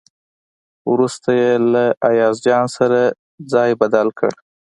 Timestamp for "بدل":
3.81-4.07